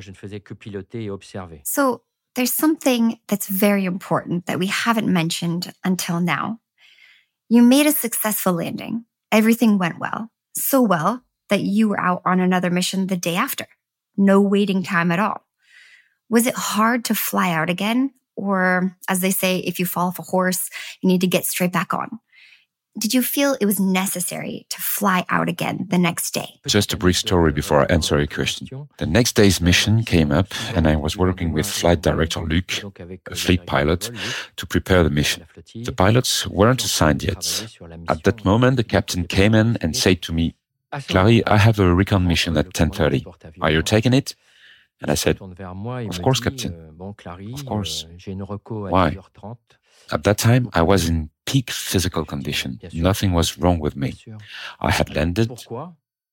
So, 1.64 2.02
there's 2.36 2.54
something 2.54 3.20
that's 3.28 3.48
very 3.48 3.86
important 3.86 4.48
that 4.48 4.58
we 4.58 4.66
haven't 4.68 5.12
mentioned 5.12 5.72
until 5.84 6.20
now. 6.20 6.60
You 7.48 7.62
made 7.62 7.86
a 7.86 7.92
successful 7.92 8.54
landing. 8.54 9.06
Everything 9.32 9.78
went 9.78 10.00
well. 10.00 10.32
So 10.56 10.82
well 10.82 11.24
that 11.50 11.62
you 11.62 11.90
were 11.90 12.00
out 12.00 12.22
on 12.26 12.40
another 12.40 12.72
mission 12.72 13.08
the 13.08 13.18
day 13.18 13.36
after. 13.36 13.68
No 14.18 14.42
waiting 14.42 14.82
time 14.84 15.12
at 15.12 15.20
all. 15.20 15.46
Was 16.30 16.48
it 16.48 16.56
hard 16.56 17.06
to 17.06 17.16
fly 17.16 17.52
out 17.52 17.70
again? 17.70 18.12
Or, 18.36 18.98
as 19.08 19.20
they 19.22 19.32
say, 19.32 19.60
if 19.60 19.80
you 19.80 19.86
fall 19.86 20.08
off 20.08 20.20
a 20.20 20.24
horse, 20.24 20.70
you 21.02 21.08
need 21.08 21.22
to 21.22 21.28
get 21.28 21.46
straight 21.46 21.72
back 21.72 21.94
on. 21.94 22.20
Did 23.00 23.12
you 23.14 23.24
feel 23.24 23.58
it 23.60 23.66
was 23.66 23.80
necessary 23.80 24.68
to 24.70 24.80
fly 24.80 25.26
out 25.30 25.50
again 25.50 25.88
the 25.90 25.98
next 25.98 26.32
day? 26.32 26.60
Just 26.68 26.94
a 26.94 26.98
brief 26.98 27.18
story 27.18 27.52
before 27.52 27.82
I 27.82 27.86
answer 27.86 28.20
your 28.20 28.28
question. 28.28 28.68
The 29.00 29.08
next 29.08 29.34
day's 29.34 29.60
mission 29.60 30.04
came 30.04 30.32
up, 30.32 30.54
and 30.76 30.88
I 30.88 30.96
was 30.96 31.18
working 31.18 31.54
with 31.54 31.66
Flight 31.66 32.02
Director 32.02 32.42
Luc, 32.42 32.84
a 33.32 33.36
fleet 33.36 33.66
pilot, 33.66 34.12
to 34.58 34.68
prepare 34.68 35.04
the 35.04 35.10
mission. 35.10 35.48
The 35.74 35.92
pilots 35.92 36.46
weren't 36.46 36.84
assigned 36.84 37.24
yet. 37.24 37.78
At 38.08 38.24
that 38.26 38.46
moment, 38.46 38.78
the 38.78 38.84
captain 38.84 39.26
came 39.26 39.56
in 39.56 39.78
and 39.82 39.96
said 39.96 40.22
to 40.24 40.32
me, 40.34 40.56
Clary, 41.08 41.44
I 41.48 41.58
have 41.58 41.80
a 41.80 41.96
recon 41.96 42.28
mission 42.28 42.56
at 42.58 42.74
10.30. 42.74 43.26
Are 43.60 43.72
you 43.72 43.82
taking 43.82 44.14
it? 44.14 44.36
And 45.04 45.12
I 45.12 45.16
said, 45.16 45.40
Of 45.42 46.22
course, 46.22 46.40
Captain. 46.40 46.74
Of 47.54 47.66
course. 47.66 48.06
Why? 48.96 49.18
At 50.12 50.24
that 50.24 50.38
time, 50.38 50.70
I 50.74 50.82
was 50.82 51.08
in 51.08 51.30
peak 51.46 51.70
physical 51.72 52.26
condition. 52.26 52.80
Nothing 52.94 53.34
was 53.34 53.58
wrong 53.58 53.80
with 53.80 53.96
me. 53.96 54.14
I 54.80 54.92
had 54.92 55.14
landed, 55.16 55.52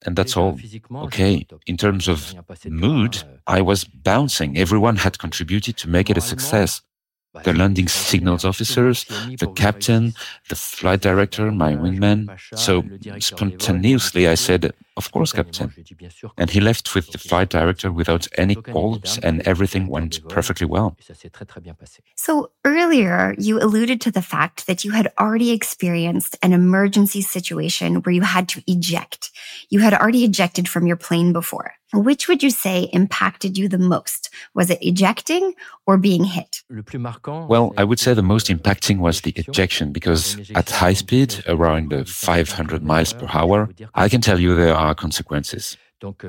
and 0.06 0.16
that's 0.16 0.36
all. 0.36 0.58
Okay, 0.94 1.46
in 1.66 1.76
terms 1.76 2.08
of 2.08 2.34
mood, 2.66 3.22
I 3.46 3.60
was 3.60 3.84
bouncing. 3.84 4.56
Everyone 4.56 4.96
had 4.96 5.18
contributed 5.18 5.76
to 5.78 5.88
make 5.88 6.08
it 6.10 6.16
a 6.16 6.20
success 6.20 6.82
the 7.44 7.52
landing 7.52 7.86
signals 7.88 8.44
officers, 8.44 9.04
the 9.38 9.46
captain, 9.54 10.14
the 10.48 10.56
flight 10.56 11.00
director, 11.00 11.50
my 11.52 11.74
wingman. 11.74 12.28
So 12.56 12.84
spontaneously 13.20 14.26
I 14.26 14.34
said, 14.34 14.72
Of 15.00 15.12
course, 15.12 15.32
Captain. 15.32 15.72
And 16.36 16.50
he 16.50 16.60
left 16.60 16.94
with 16.94 17.06
the 17.12 17.18
flight 17.28 17.48
director 17.48 17.90
without 17.90 18.24
any 18.36 18.54
calls, 18.54 19.18
and 19.26 19.40
everything 19.52 19.84
went 19.96 20.12
perfectly 20.28 20.66
well. 20.66 20.88
So 22.16 22.50
earlier, 22.66 23.34
you 23.38 23.54
alluded 23.66 23.98
to 24.02 24.10
the 24.10 24.26
fact 24.34 24.66
that 24.66 24.84
you 24.84 24.90
had 24.98 25.08
already 25.18 25.52
experienced 25.52 26.36
an 26.42 26.52
emergency 26.52 27.22
situation 27.22 28.02
where 28.02 28.12
you 28.18 28.24
had 28.36 28.46
to 28.50 28.62
eject. 28.66 29.30
You 29.70 29.80
had 29.80 29.94
already 29.94 30.22
ejected 30.24 30.68
from 30.68 30.86
your 30.86 30.96
plane 30.96 31.32
before. 31.32 31.72
Which 31.92 32.28
would 32.28 32.42
you 32.42 32.50
say 32.50 32.88
impacted 32.92 33.58
you 33.58 33.68
the 33.68 33.78
most? 33.94 34.30
Was 34.54 34.70
it 34.70 34.78
ejecting 34.80 35.54
or 35.86 35.96
being 35.98 36.22
hit? 36.22 36.62
Well, 37.48 37.74
I 37.76 37.82
would 37.82 37.98
say 37.98 38.14
the 38.14 38.22
most 38.22 38.46
impacting 38.46 38.98
was 38.98 39.22
the 39.22 39.32
ejection 39.34 39.90
because 39.90 40.24
at 40.54 40.70
high 40.70 40.92
speed, 40.92 41.42
around 41.48 42.08
500 42.08 42.84
miles 42.84 43.12
per 43.12 43.26
hour, 43.32 43.70
I 43.94 44.08
can 44.08 44.20
tell 44.20 44.38
you 44.38 44.54
there 44.54 44.76
are 44.76 44.89
consequences. 44.94 45.76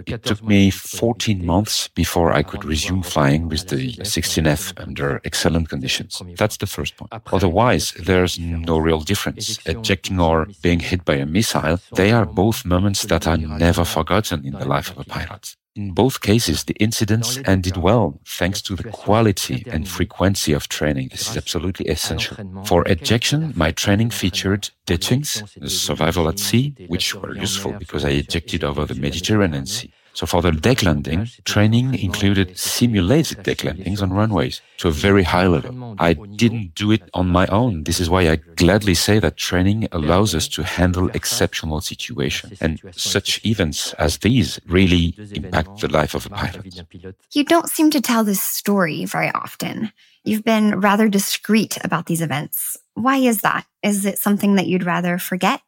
It 0.06 0.24
took 0.24 0.44
me 0.44 0.70
14 0.70 1.46
months 1.46 1.88
before 1.88 2.34
I 2.34 2.44
could 2.44 2.66
resume 2.66 3.04
flying 3.04 3.48
with 3.48 3.70
the 3.70 3.94
16F 3.94 4.74
under 4.78 5.22
excellent 5.24 5.70
conditions. 5.70 6.22
That's 6.38 6.58
the 6.58 6.68
first 6.68 6.98
point. 6.98 7.14
Otherwise, 7.32 7.94
there's 7.94 8.38
no 8.38 8.78
real 8.78 9.00
difference. 9.00 9.60
Ejecting 9.66 10.20
or 10.20 10.48
being 10.62 10.82
hit 10.82 11.06
by 11.06 11.16
a 11.16 11.26
missile, 11.26 11.80
they 11.94 12.12
are 12.12 12.26
both 12.26 12.66
moments 12.66 13.04
that 13.04 13.28
are 13.28 13.38
never 13.38 13.86
forgotten 13.86 14.46
in 14.46 14.54
the 14.54 14.66
life 14.66 14.92
of 14.92 14.98
a 15.00 15.06
pilot. 15.06 15.56
In 15.74 15.94
both 15.94 16.20
cases, 16.20 16.66
the 16.66 16.76
incidents 16.82 17.40
ended 17.46 17.78
well 17.78 18.20
thanks 18.26 18.62
to 18.64 18.76
the 18.76 18.84
quality 18.84 19.64
and 19.68 19.88
frequency 19.88 20.52
of 20.52 20.68
training. 20.68 21.08
This 21.10 21.30
is 21.30 21.38
absolutely 21.38 21.86
essential. 21.88 22.36
For 22.66 22.86
ejection, 22.90 23.54
my 23.56 23.72
training 23.72 24.10
featured 24.10 24.70
ditchings, 24.86 25.44
survival 25.70 26.28
at 26.28 26.40
sea, 26.40 26.76
which 26.88 27.16
were 27.16 27.38
useful 27.38 27.72
because 27.72 28.04
I 28.04 28.10
ejected 28.10 28.66
over 28.66 28.86
the 28.86 28.96
Mediterranean 28.96 29.66
Sea. 29.66 29.94
So 30.14 30.26
for 30.26 30.42
the 30.42 30.52
deck 30.52 30.84
landing, 30.84 31.28
training 31.46 31.96
included 31.96 32.58
simulated 32.58 33.44
deck 33.44 33.64
landings 33.64 34.02
on 34.02 34.12
runways 34.12 34.62
to 34.78 34.88
a 34.90 34.92
very 34.92 35.24
high 35.24 35.48
level. 35.48 35.96
I 36.00 36.14
didn't 36.14 36.76
do 36.76 36.92
it 36.92 37.10
on 37.14 37.28
my 37.28 37.48
own. 37.48 37.84
This 37.84 38.00
is 38.00 38.10
why 38.10 38.30
I 38.30 38.36
gladly 38.36 38.94
say 38.94 39.20
that 39.20 39.38
training 39.38 39.88
allows 39.92 40.36
us 40.36 40.48
to 40.50 40.64
handle 40.64 41.10
exceptional 41.10 41.82
situations. 41.82 42.58
And 42.62 42.82
such 42.96 43.44
events 43.46 43.94
as 43.94 44.20
these 44.20 44.60
really 44.68 45.16
impact 45.34 45.80
the 45.82 45.88
life 45.88 46.14
of 46.14 46.26
a 46.26 46.30
pilot. 46.30 46.84
You 47.32 47.44
don't 47.44 47.70
seem 47.70 47.90
to 47.92 48.02
tell 48.02 48.24
this 48.24 48.42
story 48.42 49.06
very 49.06 49.32
often. 49.32 49.92
You've 50.24 50.44
been 50.44 50.80
rather 50.80 51.08
discreet 51.08 51.78
about 51.84 52.06
these 52.06 52.22
events. 52.22 52.78
Why 52.94 53.18
is 53.18 53.42
that? 53.42 53.66
Is 53.82 54.06
it 54.06 54.20
something 54.20 54.56
that 54.56 54.68
you'd 54.68 54.86
rather 54.86 55.18
forget? 55.18 55.62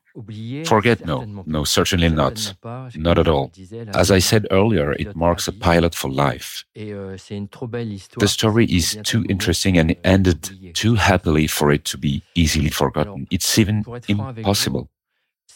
Forget 0.65 1.05
no, 1.05 1.25
no, 1.48 1.63
certainly 1.63 2.10
not. 2.10 2.53
Not 2.96 3.17
at 3.17 3.27
all. 3.27 3.51
As 3.96 4.12
I 4.12 4.20
said 4.20 4.46
earlier, 4.51 4.91
it 4.93 5.15
marks 5.15 5.48
a 5.48 5.51
pilot 5.51 5.96
for 5.96 6.12
life. 6.12 6.65
Euh, 6.78 7.17
the 7.17 8.28
story 8.28 8.65
is 8.65 8.97
too 9.04 9.26
interesting 9.28 9.78
and 9.78 9.95
ended 10.04 10.76
too 10.76 10.95
happily 10.95 11.47
for 11.47 11.71
it 11.71 11.86
to 11.86 11.97
be 11.97 12.21
easily 12.36 12.69
forgotten. 12.69 13.28
It's 13.32 13.58
even 13.58 13.84
impossible. 14.08 14.89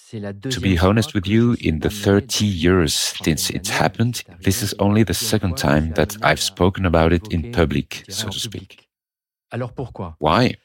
To 0.09 0.59
be 0.59 0.77
honest 0.79 1.13
with 1.13 1.27
you, 1.27 1.55
in 1.59 1.79
the 1.79 1.89
30 1.89 2.45
years 2.45 2.93
since 3.23 3.49
it 3.51 3.67
happened, 3.67 4.23
this 4.41 4.63
is 4.63 4.73
only 4.79 5.03
the 5.03 5.13
second 5.13 5.57
time 5.57 5.93
that 5.93 6.17
I've 6.23 6.39
spoken 6.39 6.85
about 6.85 7.13
it 7.13 7.27
in 7.31 7.51
public, 7.51 8.05
so 8.09 8.29
to 8.29 8.39
speak. 8.39 8.87
Why? 10.17 10.55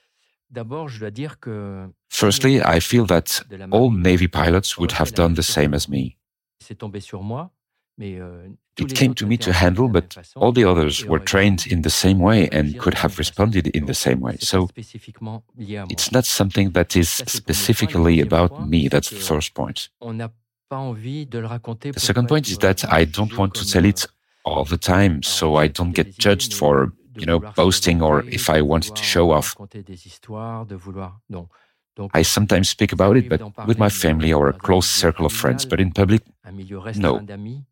Firstly, 2.13 2.63
I 2.63 2.79
feel 2.79 3.07
that 3.07 3.41
all 3.71 3.91
Navy 3.91 4.29
pilots 4.29 4.77
would 4.77 4.93
have 4.93 5.15
done 5.15 5.35
the 5.35 5.43
same 5.43 5.73
as 5.73 5.89
me. 5.89 6.19
Euh, 8.01 8.49
it 8.79 8.95
came 8.95 9.15
to 9.15 9.27
me 9.27 9.37
to 9.39 9.53
handle, 9.53 9.89
but 9.89 10.17
all 10.37 10.53
the 10.53 10.65
others 10.65 11.05
were 11.07 11.19
trained 11.19 11.67
in 11.67 11.83
the 11.83 11.91
same 11.91 12.19
way 12.19 12.49
and 12.51 12.79
could 12.79 12.95
have 12.95 13.19
responded 13.19 13.67
in 13.69 13.87
the 13.87 13.95
same 13.95 14.21
way. 14.21 14.37
So 14.41 14.69
it's 15.89 16.13
not 16.13 16.27
something 16.27 16.71
that 16.73 16.97
is 16.97 17.09
specifically 17.09 18.21
about 18.21 18.69
me. 18.69 18.89
That's 18.89 19.11
the 19.11 19.17
first 19.17 19.55
point. 19.55 19.89
The 20.01 20.31
second 21.97 22.29
point 22.29 22.49
is 22.49 22.59
that 22.59 22.85
I 22.93 23.05
don't 23.05 23.37
want 23.39 23.55
to 23.55 23.67
tell 23.67 23.85
it 23.85 24.07
all 24.45 24.65
the 24.65 24.79
time, 24.79 25.23
so 25.23 25.57
I 25.57 25.69
don't 25.69 25.93
get 25.93 26.19
judged 26.19 26.53
for 26.55 26.93
you 27.17 27.27
know, 27.27 27.41
boasting 27.41 28.03
or 28.03 28.25
if 28.29 28.49
I 28.49 28.63
wanted 28.63 28.97
to 28.97 29.03
show 29.03 29.31
off. 29.33 29.57
I 32.15 32.23
sometimes 32.23 32.69
speak 32.69 32.93
about 32.93 33.17
it, 33.17 33.29
but 33.29 33.67
with 33.67 33.79
my 33.79 33.89
family 33.89 34.33
or 34.33 34.49
a 34.49 34.53
close 34.53 34.89
circle 34.89 35.27
of 35.27 35.33
friends. 35.33 35.65
But 35.65 35.81
in 35.81 35.93
public, 35.93 36.23
no. 36.97 37.21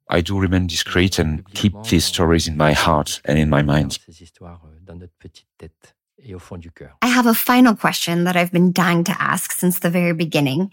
I 0.09 0.21
do 0.21 0.39
remain 0.39 0.67
discreet 0.67 1.19
and 1.19 1.45
keep 1.55 1.75
these 1.85 2.05
stories 2.05 2.47
in 2.47 2.57
my 2.57 2.73
heart 2.73 3.21
and 3.25 3.39
in 3.39 3.49
my 3.49 3.63
mind. 3.63 3.99
I 7.03 7.07
have 7.07 7.27
a 7.27 7.35
final 7.35 7.75
question 7.75 8.25
that 8.25 8.37
I've 8.37 8.53
been 8.53 8.73
dying 8.73 9.05
to 9.05 9.17
ask 9.19 9.53
since 9.53 9.79
the 9.79 9.91
very 9.91 10.13
beginning. 10.13 10.71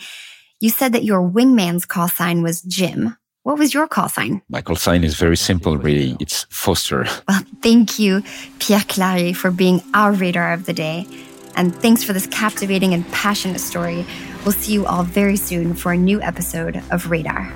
You 0.60 0.70
said 0.70 0.92
that 0.94 1.04
your 1.04 1.22
wingman's 1.22 1.86
call 1.86 2.10
sign 2.10 2.42
was 2.42 2.62
Jim. 2.64 3.16
What 3.44 3.58
was 3.58 3.74
your 3.74 3.88
call 3.88 4.10
sign? 4.10 4.42
My 4.50 4.62
call 4.62 4.76
sign 4.76 5.06
is 5.06 5.16
very 5.16 5.38
simple, 5.38 5.78
really. 5.78 6.18
It's 6.20 6.46
Foster. 6.50 7.06
Well, 7.30 7.44
thank 7.62 7.98
you, 7.98 8.24
Pierre 8.60 8.84
Clary, 8.90 9.32
for 9.32 9.52
being 9.52 9.82
our 9.94 10.12
radar 10.12 10.52
of 10.52 10.66
the 10.66 10.74
day. 10.74 11.08
And 11.58 11.76
thanks 11.76 12.04
for 12.04 12.14
this 12.14 12.28
captivating 12.28 12.94
and 12.94 13.06
passionate 13.12 13.60
story. 13.60 14.06
We'll 14.46 14.54
see 14.54 14.72
you 14.72 14.86
all 14.86 15.04
very 15.04 15.36
soon 15.36 15.74
for 15.74 15.92
a 15.92 15.98
new 15.98 16.22
episode 16.22 16.82
of 16.92 17.12
Radar. 17.12 17.52